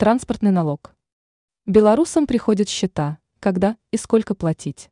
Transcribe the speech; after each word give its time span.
Транспортный 0.00 0.52
налог. 0.52 0.94
Белорусам 1.66 2.28
приходят 2.28 2.68
счета, 2.68 3.18
когда 3.40 3.76
и 3.90 3.96
сколько 3.96 4.36
платить. 4.36 4.90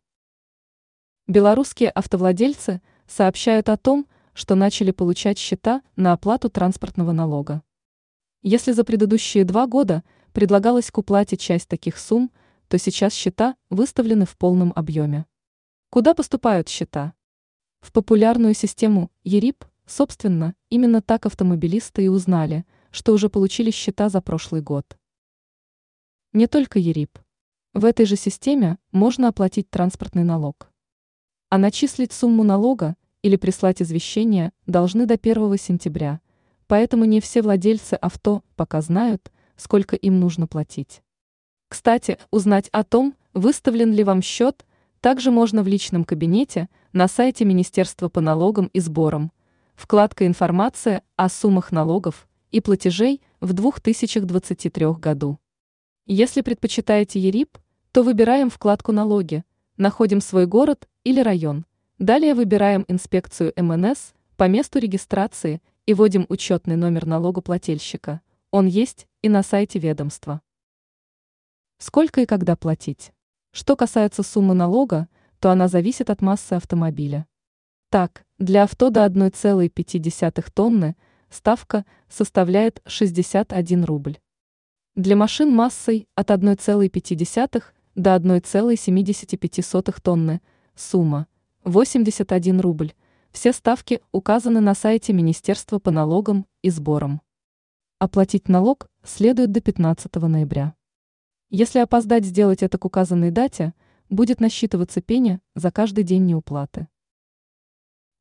Белорусские 1.28 1.90
автовладельцы 1.90 2.82
сообщают 3.06 3.68
о 3.68 3.76
том, 3.76 4.08
что 4.34 4.56
начали 4.56 4.90
получать 4.90 5.38
счета 5.38 5.82
на 5.94 6.12
оплату 6.12 6.50
транспортного 6.50 7.12
налога. 7.12 7.62
Если 8.42 8.72
за 8.72 8.82
предыдущие 8.82 9.44
два 9.44 9.68
года 9.68 10.02
предлагалось 10.32 10.90
к 10.90 10.98
уплате 10.98 11.36
часть 11.36 11.68
таких 11.68 11.98
сумм, 11.98 12.32
то 12.66 12.76
сейчас 12.76 13.12
счета 13.12 13.54
выставлены 13.70 14.26
в 14.26 14.36
полном 14.36 14.72
объеме. 14.74 15.26
Куда 15.88 16.14
поступают 16.14 16.68
счета? 16.68 17.14
В 17.78 17.92
популярную 17.92 18.54
систему 18.54 19.12
ЕРИП, 19.22 19.66
собственно, 19.86 20.56
именно 20.68 21.00
так 21.00 21.26
автомобилисты 21.26 22.06
и 22.06 22.08
узнали, 22.08 22.66
что 22.96 23.12
уже 23.12 23.28
получили 23.28 23.70
счета 23.70 24.08
за 24.08 24.22
прошлый 24.22 24.62
год. 24.62 24.96
Не 26.32 26.46
только 26.46 26.78
ЕРИП. 26.78 27.18
В 27.74 27.84
этой 27.84 28.06
же 28.06 28.16
системе 28.16 28.78
можно 28.90 29.28
оплатить 29.28 29.68
транспортный 29.68 30.24
налог. 30.24 30.72
А 31.50 31.58
начислить 31.58 32.14
сумму 32.14 32.42
налога 32.42 32.96
или 33.20 33.36
прислать 33.36 33.82
извещение 33.82 34.50
должны 34.66 35.04
до 35.04 35.14
1 35.14 35.58
сентября, 35.58 36.22
поэтому 36.68 37.04
не 37.04 37.20
все 37.20 37.42
владельцы 37.42 37.94
авто 37.94 38.42
пока 38.56 38.80
знают, 38.80 39.30
сколько 39.56 39.94
им 39.94 40.18
нужно 40.18 40.46
платить. 40.46 41.02
Кстати, 41.68 42.16
узнать 42.30 42.70
о 42.70 42.82
том, 42.82 43.14
выставлен 43.34 43.92
ли 43.92 44.04
вам 44.04 44.22
счет, 44.22 44.64
также 45.00 45.30
можно 45.30 45.62
в 45.62 45.68
личном 45.68 46.04
кабинете 46.04 46.70
на 46.94 47.08
сайте 47.08 47.44
Министерства 47.44 48.08
по 48.08 48.22
налогам 48.22 48.70
и 48.72 48.80
сборам. 48.80 49.32
Вкладка 49.74 50.26
«Информация 50.26 51.02
о 51.16 51.28
суммах 51.28 51.72
налогов 51.72 52.26
и 52.50 52.60
платежей 52.60 53.22
в 53.40 53.52
2023 53.52 54.86
году». 54.94 55.38
Если 56.06 56.40
предпочитаете 56.40 57.18
ЕРИП, 57.18 57.58
то 57.92 58.02
выбираем 58.02 58.50
вкладку 58.50 58.92
«Налоги», 58.92 59.44
находим 59.76 60.20
свой 60.20 60.46
город 60.46 60.88
или 61.04 61.20
район. 61.20 61.66
Далее 61.98 62.34
выбираем 62.34 62.84
инспекцию 62.88 63.52
МНС 63.56 64.12
по 64.36 64.48
месту 64.48 64.78
регистрации 64.78 65.62
и 65.86 65.94
вводим 65.94 66.26
учетный 66.28 66.76
номер 66.76 67.06
налогоплательщика. 67.06 68.20
Он 68.50 68.66
есть 68.66 69.06
и 69.22 69.28
на 69.28 69.42
сайте 69.42 69.78
ведомства. 69.78 70.42
Сколько 71.78 72.20
и 72.20 72.26
когда 72.26 72.56
платить? 72.56 73.12
Что 73.50 73.76
касается 73.76 74.22
суммы 74.22 74.54
налога, 74.54 75.08
то 75.40 75.50
она 75.50 75.68
зависит 75.68 76.10
от 76.10 76.22
массы 76.22 76.54
автомобиля. 76.54 77.26
Так, 77.90 78.24
для 78.38 78.64
авто 78.64 78.90
до 78.90 79.04
1,5 79.04 80.52
тонны 80.52 80.96
ставка 81.30 81.84
составляет 82.08 82.82
61 82.86 83.84
рубль. 83.84 84.18
Для 84.94 85.16
машин 85.16 85.54
массой 85.54 86.08
от 86.14 86.30
1,5 86.30 87.62
до 87.94 88.16
1,75 88.16 90.00
тонны 90.00 90.40
сумма 90.74 91.26
81 91.64 92.60
рубль. 92.60 92.92
Все 93.32 93.52
ставки 93.52 94.00
указаны 94.12 94.60
на 94.60 94.74
сайте 94.74 95.12
Министерства 95.12 95.78
по 95.78 95.90
налогам 95.90 96.46
и 96.62 96.70
сборам. 96.70 97.20
Оплатить 97.98 98.48
налог 98.48 98.88
следует 99.02 99.52
до 99.52 99.60
15 99.60 100.14
ноября. 100.14 100.74
Если 101.50 101.78
опоздать 101.78 102.24
сделать 102.24 102.62
это 102.62 102.78
к 102.78 102.84
указанной 102.84 103.30
дате, 103.30 103.74
будет 104.08 104.40
насчитываться 104.40 105.00
пеня 105.00 105.40
за 105.54 105.70
каждый 105.70 106.04
день 106.04 106.26
неуплаты. 106.26 106.88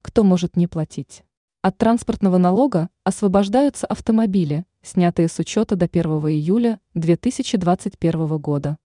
Кто 0.01 0.23
может 0.23 0.55
не 0.55 0.67
платить? 0.67 1.23
От 1.67 1.79
транспортного 1.79 2.37
налога 2.37 2.91
освобождаются 3.03 3.87
автомобили, 3.87 4.65
снятые 4.83 5.27
с 5.27 5.39
учета 5.39 5.75
до 5.75 5.85
1 5.85 6.03
июля 6.29 6.79
2021 6.93 8.37
года. 8.37 8.77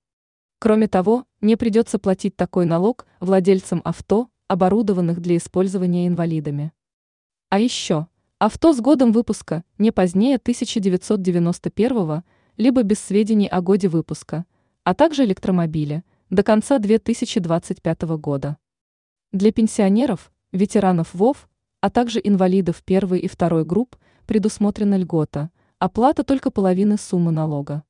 Кроме 0.59 0.89
того, 0.89 1.27
не 1.43 1.57
придется 1.57 1.99
платить 1.99 2.37
такой 2.37 2.65
налог 2.65 3.07
владельцам 3.21 3.83
авто, 3.85 4.31
оборудованных 4.49 5.21
для 5.21 5.37
использования 5.37 6.07
инвалидами. 6.07 6.73
А 7.51 7.59
еще, 7.59 8.07
авто 8.39 8.73
с 8.73 8.81
годом 8.81 9.13
выпуска 9.13 9.63
не 9.77 9.91
позднее 9.91 10.37
1991 10.37 12.23
либо 12.57 12.83
без 12.83 12.99
сведений 13.01 13.49
о 13.49 13.61
годе 13.61 13.89
выпуска, 13.89 14.47
а 14.85 14.95
также 14.95 15.25
электромобили 15.25 16.03
до 16.31 16.43
конца 16.43 16.79
2025 16.79 18.03
года. 18.17 18.57
Для 19.33 19.53
пенсионеров, 19.53 20.33
ветеранов 20.51 21.13
ВОВ, 21.13 21.50
а 21.81 21.91
также 21.91 22.21
инвалидов 22.23 22.83
первой 22.85 23.21
и 23.21 23.29
второй 23.29 23.65
групп 23.65 23.97
предусмотрена 24.27 24.97
льгота, 24.97 25.51
оплата 25.79 26.25
только 26.25 26.51
половины 26.51 26.97
суммы 26.99 27.33
налога. 27.33 27.85